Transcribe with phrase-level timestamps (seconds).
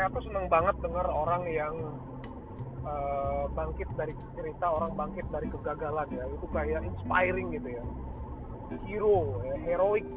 [0.00, 1.76] saya tuh seneng banget dengar orang yang
[2.88, 6.24] uh, bangkit dari cerita orang bangkit dari kegagalan ya.
[6.24, 7.84] Itu kayak inspiring gitu ya.
[8.88, 10.08] Hero ya, heroik.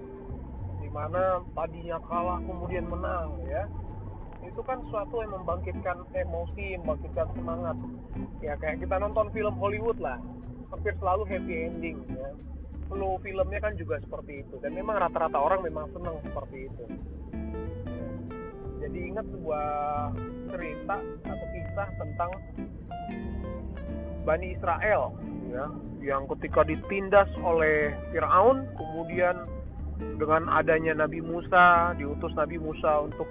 [0.79, 3.67] Di mana tadinya kalah kemudian menang ya.
[4.47, 7.75] Itu kan suatu yang membangkitkan emosi membangkitkan semangat.
[8.39, 10.15] Ya kayak kita nonton film Hollywood lah.
[10.71, 12.31] Hampir selalu happy ending ya.
[12.87, 14.63] Flow filmnya kan juga seperti itu.
[14.63, 16.87] Dan memang rata-rata orang memang senang seperti itu
[18.83, 19.67] jadi ingat sebuah
[20.51, 22.31] cerita atau kisah tentang
[24.27, 25.15] Bani Israel
[25.47, 25.65] ya
[26.03, 29.47] yang ketika ditindas oleh Firaun kemudian
[30.19, 33.27] dengan adanya Nabi Musa diutus Nabi Musa untuk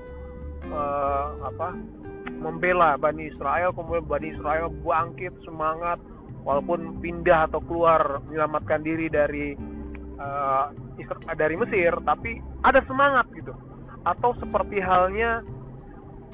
[0.72, 1.76] uh, apa
[2.40, 6.00] membela Bani Israel kemudian Bani Israel bangkit semangat
[6.48, 9.52] walaupun pindah atau keluar menyelamatkan diri dari
[10.16, 10.72] uh,
[11.36, 13.52] dari Mesir tapi ada semangat gitu
[14.02, 15.42] atau seperti halnya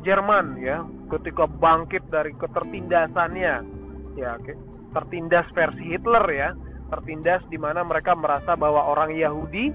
[0.06, 0.84] Jerman ya.
[1.08, 3.54] Ketika bangkit dari ketertindasannya.
[4.18, 4.34] Ya
[4.92, 6.48] tertindas versi Hitler ya.
[6.88, 9.70] Tertindas di mana mereka merasa bahwa orang Yahudi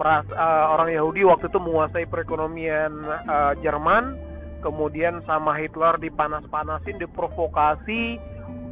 [0.00, 4.16] merasa uh, orang Yahudi waktu itu menguasai perekonomian uh, Jerman.
[4.60, 8.20] Kemudian sama Hitler dipanas-panasin diprovokasi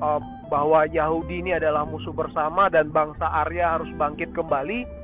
[0.05, 4.98] uh, bahwa Yahudi ini adalah musuh bersama dan bangsa Arya harus bangkit kembali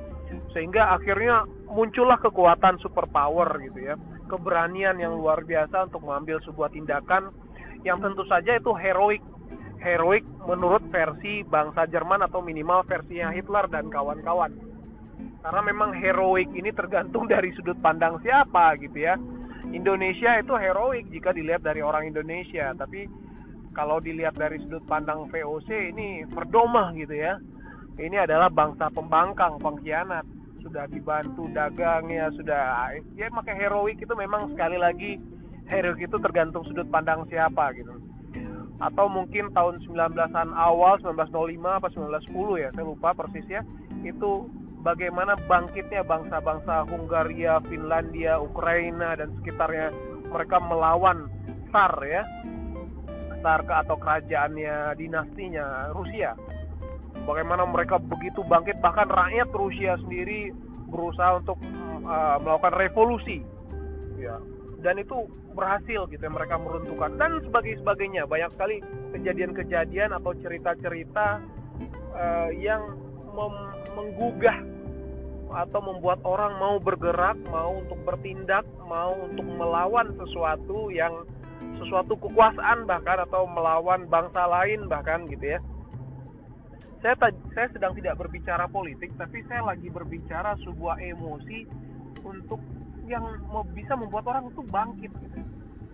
[0.52, 3.94] sehingga akhirnya muncullah kekuatan superpower gitu ya.
[4.30, 7.30] Keberanian yang luar biasa untuk mengambil sebuah tindakan
[7.84, 9.20] yang tentu saja itu heroik.
[9.82, 14.56] Heroik menurut versi bangsa Jerman atau minimal versinya Hitler dan kawan-kawan.
[15.44, 19.18] Karena memang heroik ini tergantung dari sudut pandang siapa gitu ya.
[19.74, 22.72] Indonesia itu heroik jika dilihat dari orang Indonesia.
[22.72, 23.04] Tapi
[23.76, 27.36] kalau dilihat dari sudut pandang VOC ini perdomah gitu ya
[27.98, 30.26] ini adalah bangsa pembangkang pengkhianat.
[30.58, 35.20] Sudah dibantu dagangnya sudah ya maka heroik itu memang sekali lagi
[35.68, 37.94] heroik itu tergantung sudut pandang siapa gitu.
[38.82, 43.62] Atau mungkin tahun 19-an awal 1905 apa 1910 ya saya lupa persisnya
[44.02, 44.50] itu
[44.82, 49.94] bagaimana bangkitnya bangsa-bangsa Hungaria, Finlandia, Ukraina dan sekitarnya.
[50.32, 51.30] Mereka melawan
[51.70, 52.26] Tsar ya.
[53.44, 56.34] Tsar atau kerajaannya dinastinya Rusia
[57.22, 58.82] bagaimana mereka begitu bangkit.
[58.82, 60.50] Bahkan rakyat Rusia sendiri
[60.90, 61.58] berusaha untuk
[62.06, 63.46] uh, melakukan revolusi.
[64.18, 64.42] Ya
[64.84, 65.24] dan itu
[65.56, 68.28] berhasil gitu ya mereka meruntuhkan dan sebagai sebagainya.
[68.28, 68.84] Banyak sekali
[69.16, 71.40] kejadian-kejadian atau cerita-cerita
[72.12, 72.84] uh, yang
[73.96, 74.60] menggugah
[75.54, 81.24] atau membuat orang mau bergerak, mau untuk bertindak, mau untuk melawan sesuatu yang
[81.80, 85.60] sesuatu kekuasaan bahkan atau melawan bangsa lain bahkan gitu ya
[87.04, 87.20] saya
[87.52, 91.68] saya sedang tidak berbicara politik tapi saya lagi berbicara sebuah emosi
[92.24, 92.56] untuk
[93.04, 93.44] yang
[93.76, 95.40] bisa membuat orang itu bangkit gitu.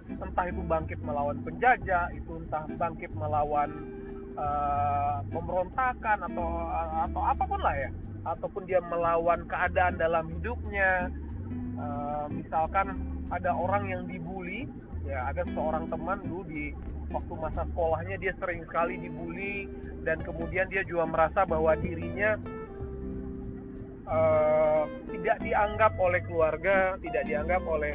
[0.07, 3.91] entah itu bangkit melawan penjajah itu entah bangkit melawan
[4.39, 6.47] uh, pemberontakan atau
[7.11, 7.91] atau apa pun lah ya
[8.31, 11.11] ataupun dia melawan keadaan dalam hidupnya
[11.75, 12.95] uh, misalkan
[13.35, 14.71] ada orang yang dibully
[15.09, 16.75] ya ada seorang teman dulu di
[17.11, 19.67] waktu masa sekolahnya dia sering sekali dibully
[20.07, 22.39] dan kemudian dia juga merasa bahwa dirinya
[24.07, 27.95] uh, tidak dianggap oleh keluarga, tidak dianggap oleh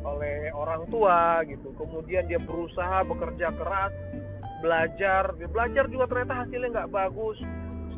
[0.00, 1.76] oleh orang tua gitu.
[1.76, 3.92] Kemudian dia berusaha bekerja keras,
[4.64, 7.38] belajar, dia belajar juga ternyata hasilnya nggak bagus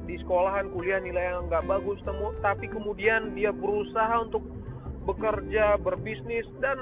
[0.02, 4.42] di sekolahan kuliah nilai yang nggak bagus temu tapi kemudian dia berusaha untuk
[5.06, 6.78] bekerja berbisnis dan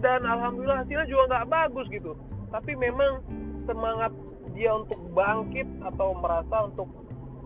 [0.00, 2.12] dan alhamdulillah hasilnya juga nggak bagus gitu.
[2.50, 3.22] Tapi memang
[3.66, 4.12] semangat
[4.54, 6.88] dia untuk bangkit atau merasa untuk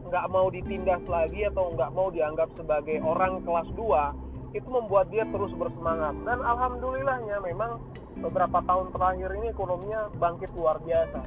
[0.09, 5.29] nggak mau ditindas lagi atau nggak mau dianggap sebagai orang kelas 2 itu membuat dia
[5.29, 6.17] terus bersemangat.
[6.25, 7.81] Dan alhamdulillahnya memang
[8.21, 11.21] beberapa tahun terakhir ini ekonominya bangkit luar biasa.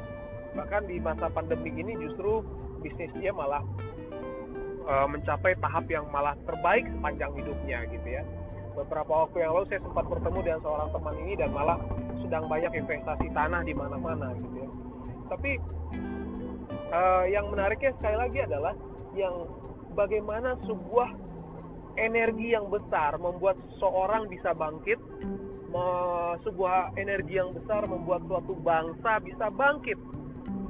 [0.57, 2.41] Bahkan di masa pandemi ini justru
[2.81, 3.61] bisnis dia malah
[4.83, 8.23] e, mencapai tahap yang malah terbaik sepanjang hidupnya gitu ya
[8.75, 11.77] beberapa waktu yang lalu saya sempat bertemu dengan seorang teman ini dan malah
[12.23, 14.69] sedang banyak investasi tanah di mana-mana gitu ya.
[15.31, 15.51] Tapi
[16.91, 18.73] uh, yang menariknya sekali lagi adalah
[19.15, 19.35] yang
[19.91, 21.09] bagaimana sebuah
[21.99, 24.99] energi yang besar membuat seorang bisa bangkit,
[26.47, 29.99] sebuah energi yang besar membuat suatu bangsa bisa bangkit,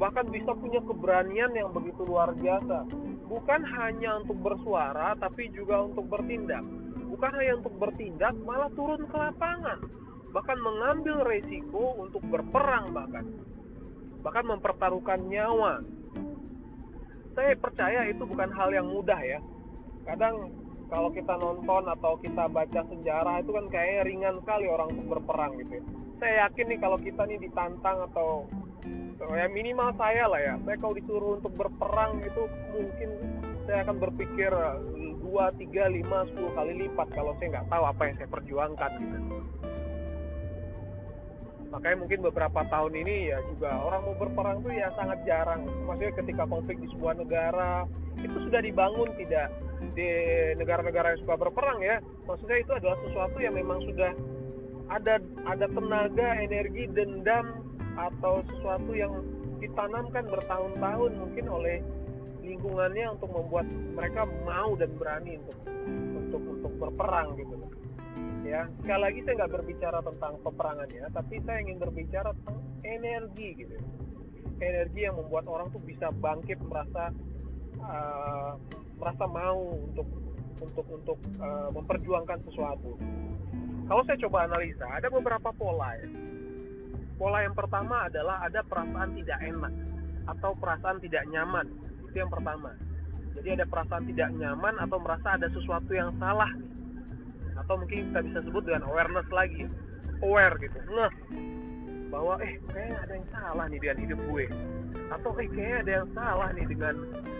[0.02, 2.90] bahkan bisa punya keberanian yang begitu luar biasa.
[3.30, 6.66] Bukan hanya untuk bersuara, tapi juga untuk bertindak
[7.12, 9.80] bukan hanya untuk bertindak malah turun ke lapangan
[10.32, 13.26] bahkan mengambil resiko untuk berperang bahkan
[14.24, 15.84] bahkan mempertaruhkan nyawa
[17.36, 19.44] saya percaya itu bukan hal yang mudah ya
[20.08, 20.50] kadang
[20.92, 25.56] kalau kita nonton atau kita baca sejarah itu kan kayaknya ringan sekali orang untuk berperang
[25.64, 25.84] gitu ya.
[26.20, 28.52] Saya yakin nih kalau kita nih ditantang atau
[29.32, 30.60] ya minimal saya lah ya.
[30.68, 32.44] Saya kalau disuruh untuk berperang itu
[32.76, 33.10] mungkin
[33.64, 34.52] saya akan berpikir
[35.32, 39.38] 2, 3, 5, 10 kali lipat kalau saya nggak tahu apa yang saya perjuangkan gitu.
[41.72, 45.64] Makanya mungkin beberapa tahun ini ya juga orang mau berperang tuh ya sangat jarang.
[45.88, 47.88] Maksudnya ketika konflik di sebuah negara
[48.20, 49.48] itu sudah dibangun tidak
[49.96, 50.08] di
[50.60, 52.04] negara-negara yang suka berperang ya.
[52.28, 54.12] Maksudnya itu adalah sesuatu yang memang sudah
[54.92, 55.16] ada
[55.48, 57.64] ada tenaga energi dendam
[57.96, 59.24] atau sesuatu yang
[59.64, 61.80] ditanamkan bertahun-tahun mungkin oleh
[62.52, 65.58] lingkungannya untuk membuat mereka mau dan berani untuk
[66.16, 67.56] untuk untuk berperang gitu
[68.42, 73.76] ya sekali lagi saya nggak berbicara tentang peperangannya tapi saya ingin berbicara tentang energi gitu.
[74.62, 77.10] Energi yang membuat orang tuh bisa bangkit merasa
[77.82, 78.54] uh,
[79.02, 80.06] merasa mau untuk
[80.62, 82.94] untuk untuk uh, memperjuangkan sesuatu.
[83.90, 86.10] Kalau saya coba analisa ada beberapa pola ya.
[87.18, 89.74] Pola yang pertama adalah ada perasaan tidak enak
[90.30, 91.66] atau perasaan tidak nyaman
[92.12, 92.76] itu yang pertama.
[93.32, 96.52] Jadi ada perasaan tidak nyaman atau merasa ada sesuatu yang salah
[97.56, 99.64] atau mungkin kita bisa sebut dengan awareness lagi.
[100.20, 100.78] Aware gitu.
[100.92, 101.12] Nah
[102.12, 104.46] bahwa eh kayaknya ada yang salah nih dengan hidup gue.
[105.08, 106.96] Atau eh kayaknya ada yang salah nih dengan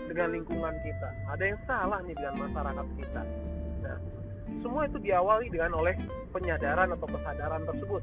[0.08, 1.08] dengan lingkungan kita.
[1.36, 3.22] Ada yang salah nih dengan masyarakat kita.
[3.84, 3.98] Nah
[4.64, 5.94] semua itu diawali dengan oleh
[6.32, 8.02] penyadaran atau kesadaran tersebut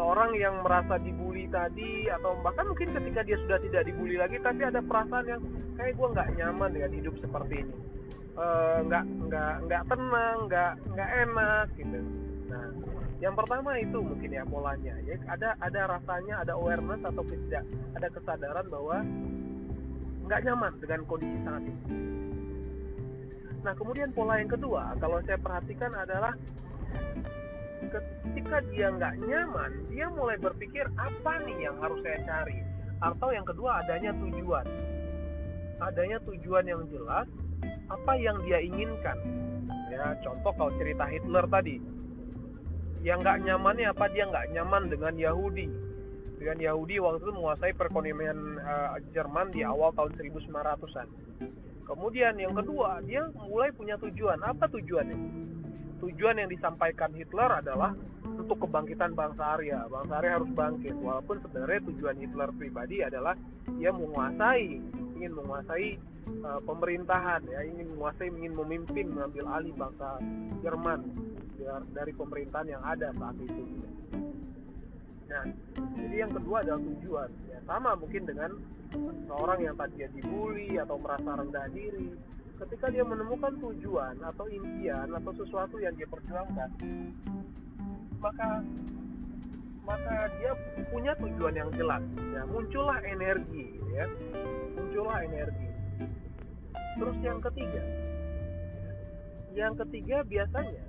[0.00, 4.64] seorang yang merasa dibully tadi atau bahkan mungkin ketika dia sudah tidak dibully lagi tapi
[4.64, 5.42] ada perasaan yang
[5.76, 7.74] kayak gue nggak nyaman dengan hidup seperti ini.
[8.40, 11.98] Eh, nggak uh, nggak nggak tenang nggak nggak enak gitu.
[12.48, 12.66] Nah
[13.20, 14.96] yang pertama itu mungkin ya polanya.
[15.04, 18.96] Ya ada ada rasanya ada awareness atau tidak ada kesadaran bahwa
[20.24, 21.84] nggak nyaman dengan kondisi saat ini.
[23.60, 26.32] Nah kemudian pola yang kedua kalau saya perhatikan adalah
[27.88, 32.60] ketika dia nggak nyaman dia mulai berpikir apa nih yang harus saya cari?
[33.00, 34.66] Atau yang kedua adanya tujuan.
[35.80, 37.24] Adanya tujuan yang jelas
[37.88, 39.16] apa yang dia inginkan.
[39.88, 41.80] Ya contoh kalau cerita Hitler tadi.
[43.00, 44.04] Yang nggak nyamannya apa?
[44.12, 45.66] Dia nggak nyaman dengan Yahudi.
[46.36, 51.08] Dengan Yahudi waktu itu menguasai perekonomian uh, Jerman di awal tahun 1900-an
[51.90, 54.38] kemudian yang kedua dia mulai punya tujuan.
[54.46, 55.18] Apa tujuannya
[56.00, 57.92] tujuan yang disampaikan Hitler adalah
[58.24, 59.84] untuk kebangkitan bangsa Arya.
[59.86, 60.96] Bangsa Arya harus bangkit.
[60.98, 63.36] Walaupun sebenarnya tujuan Hitler pribadi adalah
[63.76, 64.80] dia menguasai,
[65.20, 66.00] ingin menguasai
[66.44, 70.08] uh, pemerintahan ya ingin menguasai ingin memimpin mengambil alih bangsa
[70.64, 71.00] Jerman
[71.92, 73.62] dari pemerintahan yang ada saat itu
[75.30, 75.44] nah
[75.94, 78.50] jadi yang kedua adalah tujuan ya sama mungkin dengan
[79.30, 82.10] seorang yang tadinya dibully atau merasa rendah diri
[82.66, 86.70] ketika dia menemukan tujuan atau impian atau sesuatu yang dia perjuangkan
[88.20, 88.48] maka
[89.88, 90.52] maka dia
[90.92, 92.04] punya tujuan yang jelas
[92.36, 93.66] ya muncullah energi
[93.96, 94.06] ya
[94.76, 95.70] muncullah energi
[97.00, 97.82] Terus yang ketiga,
[99.54, 100.82] yang ketiga biasanya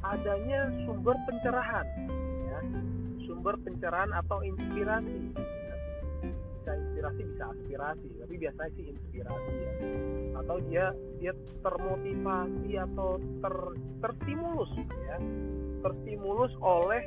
[0.00, 1.86] adanya sumber pencerahan,
[2.48, 2.58] ya.
[3.28, 5.36] sumber pencerahan atau inspirasi.
[6.64, 9.72] Bisa inspirasi, bisa aspirasi, tapi biasanya sih inspirasi ya.
[10.40, 13.56] Atau dia dia termotivasi atau ter
[14.00, 15.16] terstimulus, ya,
[15.84, 17.04] terstimulus oleh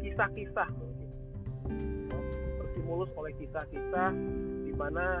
[0.00, 1.08] kisah-kisah mungkin,
[2.56, 4.08] terstimulus oleh kisah-kisah
[4.64, 5.20] di mana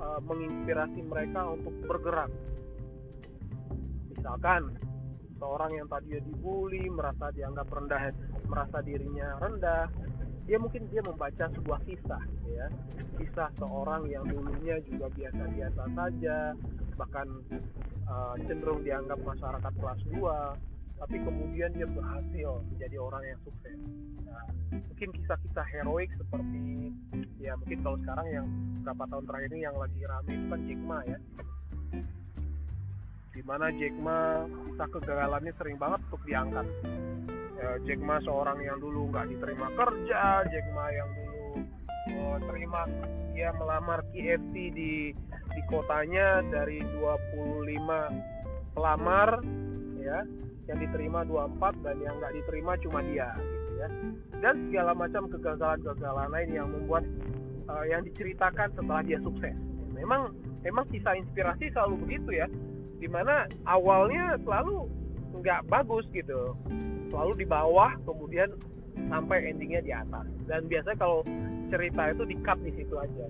[0.00, 2.32] uh, menginspirasi mereka untuk bergerak.
[4.16, 4.80] Misalkan
[5.36, 8.16] seorang yang tadi dibully, merasa dianggap rendah,
[8.48, 9.92] merasa dirinya rendah,
[10.46, 12.66] dia mungkin dia membaca sebuah kisah, ya,
[13.18, 16.54] kisah seorang yang dulunya juga biasa-biasa saja,
[16.94, 17.26] bahkan
[18.06, 23.78] uh, cenderung dianggap masyarakat kelas 2, tapi kemudian dia berhasil menjadi orang yang sukses.
[24.22, 26.94] Nah, mungkin kisah-kisah heroik seperti
[27.36, 28.46] ya mungkin kalau sekarang yang
[28.80, 31.18] beberapa tahun terakhir ini yang lagi rame itu kan Jack Ma ya.
[33.36, 36.66] Di mana Jack Ma kisah kegagalannya sering banget untuk diangkat.
[37.56, 41.64] Ya, Jack Ma seorang yang dulu nggak diterima kerja, Jack Ma yang dulu
[42.20, 42.84] oh, terima
[43.32, 44.92] dia melamar KFC di
[45.56, 49.40] di kotanya dari 25 pelamar
[49.96, 50.20] ya
[50.68, 53.88] yang diterima 24 dan yang nggak diterima cuma dia gitu ya.
[54.36, 57.04] Dan segala macam kegagalan-kegagalan lain yang membuat
[57.72, 59.56] uh, yang diceritakan setelah dia sukses.
[59.96, 62.46] Memang memang kisah inspirasi selalu begitu ya
[63.00, 64.88] di mana awalnya selalu
[65.40, 66.56] nggak bagus gitu
[67.16, 68.52] selalu di bawah kemudian
[69.08, 70.28] sampai endingnya di atas.
[70.44, 71.24] Dan biasanya kalau
[71.72, 73.24] cerita itu di cut di situ aja.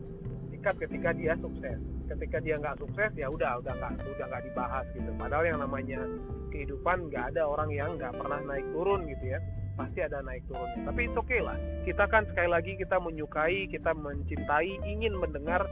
[0.51, 1.79] Di cut ketika dia sukses.
[2.11, 5.11] Ketika dia nggak sukses ya udah udah nggak udah nggak dibahas gitu.
[5.15, 6.03] Padahal yang namanya
[6.51, 9.39] kehidupan nggak ada orang yang nggak pernah naik turun gitu ya.
[9.79, 11.55] Pasti ada naik turunnya tapi itu oke okay lah.
[11.87, 15.63] Kita kan sekali lagi kita menyukai kita mencintai ingin mendengar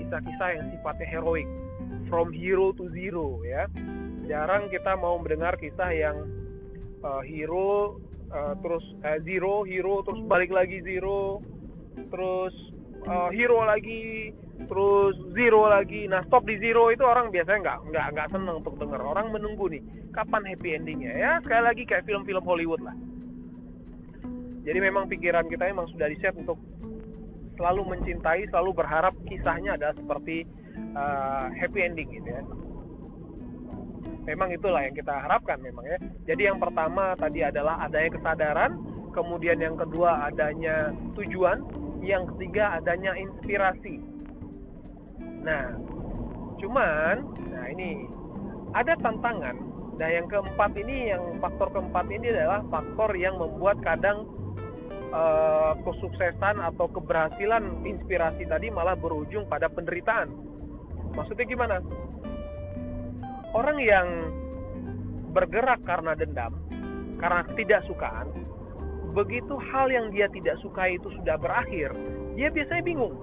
[0.00, 1.48] kisah-kisah yang sifatnya heroik.
[2.08, 3.68] From hero to zero ya.
[4.24, 6.37] Jarang kita mau mendengar kisah yang
[7.04, 7.98] uh, hero
[8.32, 11.42] uh, terus uh, zero hero terus balik lagi zero
[12.10, 12.54] terus
[13.06, 14.32] uh, hero lagi
[14.66, 16.10] terus zero lagi.
[16.10, 19.70] Nah stop di zero itu orang biasanya nggak nggak nggak seneng untuk dengar orang menunggu
[19.70, 21.12] nih kapan happy endingnya?
[21.14, 22.96] Ya sekali lagi kayak film-film Hollywood lah.
[24.66, 26.58] Jadi memang pikiran kita memang sudah di set untuk
[27.56, 30.44] selalu mencintai, selalu berharap kisahnya adalah seperti
[30.92, 32.42] uh, happy ending gitu ya.
[34.28, 35.96] Memang itulah yang kita harapkan memang ya.
[36.28, 38.76] Jadi yang pertama tadi adalah adanya kesadaran,
[39.16, 41.64] kemudian yang kedua adanya tujuan,
[42.04, 44.04] yang ketiga adanya inspirasi.
[45.48, 45.80] Nah,
[46.60, 48.04] cuman, nah ini
[48.76, 49.56] ada tantangan.
[49.98, 54.28] Nah, yang keempat ini, yang faktor keempat ini adalah faktor yang membuat kadang
[55.10, 60.30] uh, kesuksesan atau keberhasilan inspirasi tadi malah berujung pada penderitaan.
[61.16, 61.82] Maksudnya gimana?
[63.56, 64.06] Orang yang
[65.32, 66.52] bergerak karena dendam,
[67.16, 68.28] karena tidak sukaan,
[69.16, 71.92] begitu hal yang dia tidak suka itu sudah berakhir,
[72.36, 73.14] dia biasanya bingung.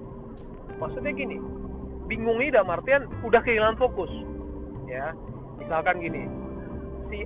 [0.82, 1.38] Maksudnya gini,
[2.10, 4.10] bingung ini dalam artian udah kehilangan fokus.
[4.90, 5.14] Ya,
[5.62, 6.26] misalkan gini,
[7.10, 7.22] si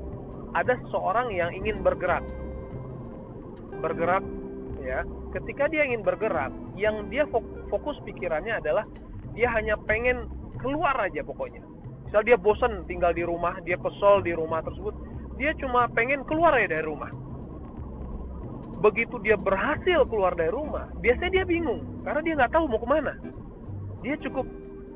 [0.52, 2.24] ada seseorang yang ingin bergerak,
[3.80, 4.24] bergerak
[4.84, 5.04] ya
[5.36, 7.24] ketika dia ingin bergerak yang dia
[7.68, 8.84] fokus pikirannya adalah
[9.36, 10.26] dia hanya pengen
[10.58, 11.62] keluar aja pokoknya
[12.10, 14.90] misal dia bosan tinggal di rumah dia kesel di rumah tersebut
[15.38, 17.08] dia cuma pengen keluar ya dari rumah.
[18.82, 22.88] Begitu dia berhasil keluar dari rumah biasanya dia bingung karena dia nggak tahu mau ke
[22.90, 23.14] mana.
[24.04, 24.44] Dia cukup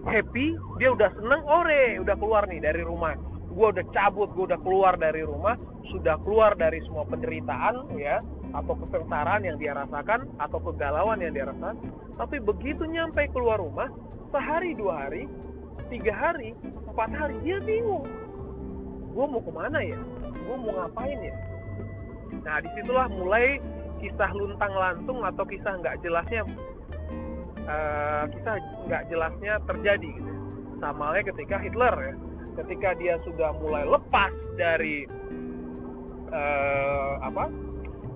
[0.04, 3.16] happy dia udah seneng ore udah keluar nih dari rumah.
[3.54, 5.54] Gue udah cabut gue udah keluar dari rumah
[5.94, 8.20] sudah keluar dari semua penderitaan ya
[8.58, 11.78] atau kesengsaraan yang dia rasakan atau kegalauan yang dia rasakan.
[12.20, 13.88] Tapi begitu nyampe keluar rumah
[14.28, 15.24] sehari dua hari
[15.88, 16.56] tiga hari
[16.88, 18.06] empat hari dia bingung.
[19.14, 19.98] Gue mau ke mana ya?
[20.22, 21.34] Gue mau ngapain ya?
[22.42, 23.58] Nah di situlah mulai
[24.02, 26.42] kisah luntang lantung atau kisah nggak jelasnya
[27.64, 28.54] uh, kisah
[28.86, 30.32] nggak jelasnya terjadi gitu.
[30.82, 32.14] sama ketika Hitler ya.
[32.54, 35.06] Ketika dia sudah mulai lepas dari
[36.30, 37.50] uh, apa?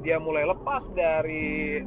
[0.06, 1.82] Dia mulai lepas dari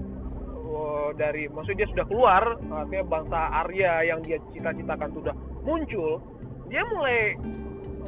[0.72, 6.22] uh, dari maksudnya dia sudah keluar artinya bangsa Arya yang dia cita-citakan sudah muncul
[6.72, 7.36] dia mulai,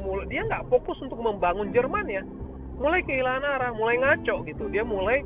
[0.00, 2.24] mulai dia nggak fokus untuk membangun Jerman ya.
[2.80, 4.64] Mulai kehilangan arah mulai ngaco gitu.
[4.72, 5.20] Dia mulai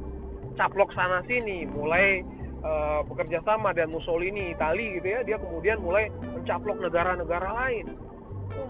[0.58, 2.26] caplok sana sini mulai
[2.66, 5.22] uh, bekerja sama dan Mussolini Itali gitu ya.
[5.22, 7.94] Dia kemudian mulai mencaplok negara-negara lain.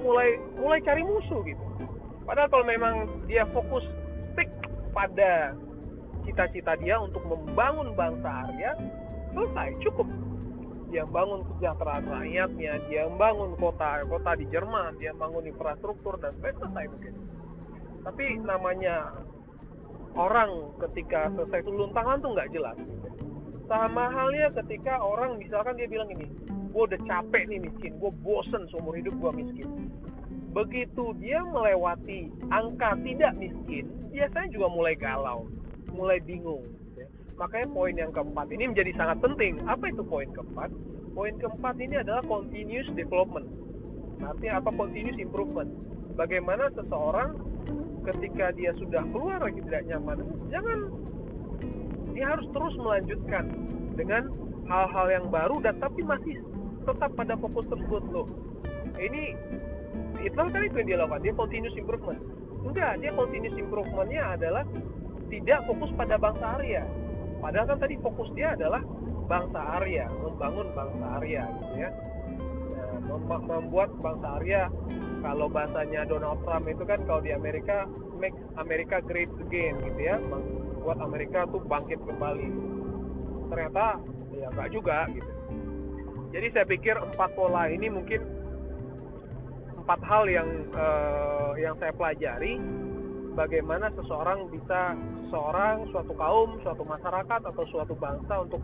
[0.04, 1.64] Mulai mulai cari musuh gitu.
[2.28, 3.82] Padahal kalau memang dia fokus
[4.36, 4.52] stick
[4.92, 5.56] pada
[6.28, 8.76] cita-cita dia untuk membangun bangsa Arya
[9.32, 10.04] selesai cukup
[10.88, 16.84] dia membangun kesejahteraan rakyatnya dia membangun kota kota di Jerman dia membangun infrastruktur dan selesai
[16.88, 17.14] mungkin
[18.08, 19.12] tapi namanya
[20.16, 22.78] orang ketika selesai itu luntangan tuh nggak jelas.
[23.68, 28.64] Sama halnya ketika orang misalkan dia bilang ini gue udah capek nih miskin gue bosen
[28.72, 29.92] seumur hidup gue miskin.
[30.56, 35.44] Begitu dia melewati angka tidak miskin biasanya juga mulai galau
[35.92, 36.64] mulai bingung.
[37.38, 37.46] Ya.
[37.46, 39.54] Makanya poin yang keempat ini menjadi sangat penting.
[39.70, 40.70] Apa itu poin keempat?
[41.14, 43.46] Poin keempat ini adalah continuous development.
[44.18, 45.70] Artinya apa continuous improvement?
[46.18, 47.38] Bagaimana seseorang
[48.10, 50.18] ketika dia sudah keluar lagi tidak nyaman,
[50.50, 50.78] jangan
[52.10, 53.44] dia harus terus melanjutkan
[53.94, 54.26] dengan
[54.66, 56.42] hal-hal yang baru dan tapi masih
[56.82, 58.26] tetap pada fokus tersebut loh.
[58.98, 59.38] Ini
[60.18, 62.18] itu kan itu yang dia lakukan, dia continuous improvement.
[62.66, 64.66] Enggak, dia continuous improvementnya adalah
[65.30, 66.82] tidak fokus pada bangsa Arya.
[67.38, 68.82] Padahal kan tadi fokus dia adalah
[69.28, 71.90] bangsa Arya, membangun bangsa Arya gitu ya.
[72.74, 74.62] Nah, membuat bangsa Arya
[75.22, 77.86] kalau bahasanya Donald Trump itu kan kalau di Amerika
[78.18, 80.16] make America great again gitu ya,
[80.82, 82.48] buat Amerika tuh bangkit kembali.
[83.48, 84.02] Ternyata
[84.34, 85.30] ya enggak juga gitu.
[86.28, 88.20] Jadi saya pikir empat pola ini mungkin
[89.84, 92.60] empat hal yang uh, yang saya pelajari
[93.38, 94.98] bagaimana seseorang bisa
[95.30, 98.58] seorang suatu kaum, suatu masyarakat atau suatu bangsa untuk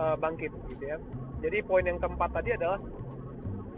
[0.00, 0.96] uh, bangkit gitu ya.
[1.44, 2.80] Jadi poin yang keempat tadi adalah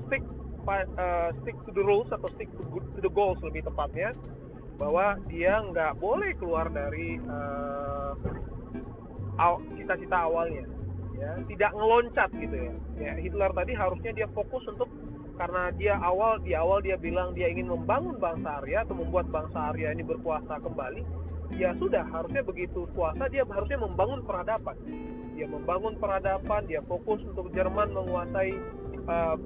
[0.07, 0.23] stick
[0.71, 2.63] uh, stick to the rules atau stick to,
[2.95, 4.15] to the goals lebih tepatnya
[4.79, 8.15] bahwa dia nggak boleh keluar dari uh,
[9.75, 10.63] cita-cita awalnya
[11.19, 12.75] ya tidak ngeloncat gitu ya.
[12.99, 14.91] ya Hitler tadi harusnya dia fokus untuk
[15.37, 19.73] karena dia awal di awal dia bilang dia ingin membangun bangsa Arya atau membuat bangsa
[19.73, 21.03] Arya ini berkuasa kembali
[21.57, 24.77] ya sudah harusnya begitu kuasa dia harusnya membangun peradaban.
[25.37, 28.53] Dia membangun peradaban dia fokus untuk Jerman menguasai
[29.09, 29.37] uh,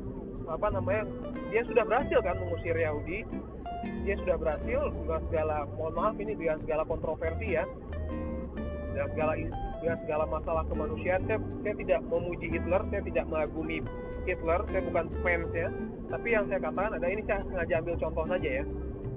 [0.47, 1.07] apa namanya
[1.51, 3.27] dia sudah berhasil kan mengusir Yahudi.
[4.03, 7.63] Dia sudah berhasil dengan segala mohon maaf ini dengan segala kontroversi ya
[8.91, 9.33] dengan segala
[9.81, 11.23] dengan segala masalah kemanusiaan.
[11.29, 13.79] Saya, saya tidak memuji Hitler saya tidak mengagumi
[14.27, 15.69] Hitler saya bukan fans ya
[16.07, 18.65] tapi yang saya katakan ada ini saya sengaja ambil contoh saja ya.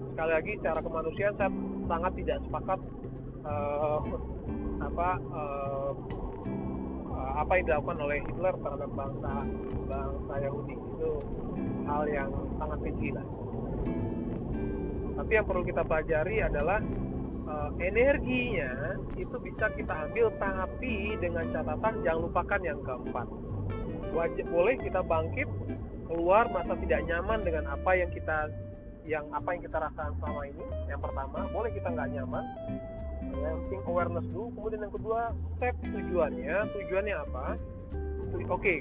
[0.10, 1.50] Sekali lagi secara kemanusiaan saya
[1.86, 2.80] sangat tidak sepakat
[3.46, 4.02] uh,
[4.82, 5.92] apa uh,
[7.40, 9.34] apa yang dilakukan oleh Hitler terhadap bangsa
[9.86, 10.76] bangsa Yahudi.
[10.76, 11.12] Itu
[11.86, 13.26] hal yang sangat keji lah.
[15.20, 16.80] Tapi yang perlu kita pelajari adalah
[17.50, 23.28] uh, energinya itu bisa kita ambil tapi dengan catatan jangan lupakan yang keempat.
[24.14, 25.50] Wajib boleh kita bangkit
[26.06, 28.50] keluar masa tidak nyaman dengan apa yang kita
[29.10, 30.66] yang apa yang kita rasakan selama ini.
[30.86, 32.46] Yang pertama, boleh kita nggak nyaman,
[33.38, 35.22] yang penting awareness dulu kemudian yang kedua
[35.58, 37.46] step tujuannya tujuannya apa
[38.50, 38.78] oke okay.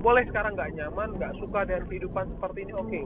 [0.00, 3.04] boleh sekarang nggak nyaman nggak suka dengan kehidupan seperti ini oke okay.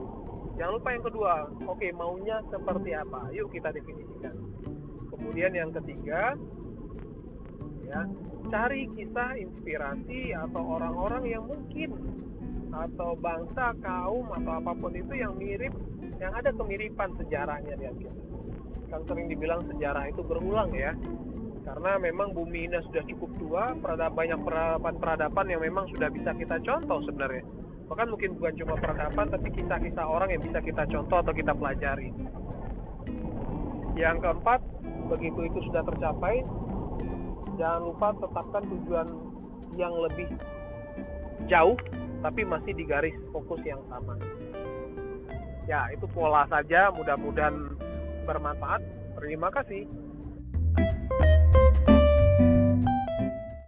[0.59, 1.33] jangan lupa yang kedua
[1.65, 4.35] oke okay, maunya seperti apa yuk kita definisikan
[5.25, 6.37] kemudian yang ketiga
[7.89, 8.01] ya
[8.53, 11.97] cari kisah inspirasi atau orang-orang yang mungkin
[12.69, 15.73] atau bangsa kaum atau apa pun itu yang mirip
[16.21, 18.15] yang ada kemiripan sejarahnya dengan kita
[18.85, 20.93] kan sering dibilang sejarah itu berulang ya.
[21.65, 26.61] Karena memang bumi ini sudah cukup tua peradaban banyak peradaban-peradaban yang memang sudah bisa kita
[26.61, 27.41] contoh sebenarnya.
[27.89, 32.13] Bahkan mungkin bukan cuma peradaban tapi kisah-kisah orang yang bisa kita contoh atau kita pelajari
[33.95, 34.59] yang keempat
[35.09, 36.43] begitu itu sudah tercapai
[37.55, 39.07] jangan lupa tetapkan tujuan
[39.79, 40.27] yang lebih
[41.47, 41.79] jauh
[42.19, 44.19] tapi masih di garis fokus yang sama
[45.65, 47.75] ya itu pola saja mudah-mudahan
[48.25, 48.81] bermanfaat.
[49.21, 49.85] Terima kasih.